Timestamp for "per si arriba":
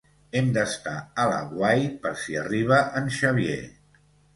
2.09-2.85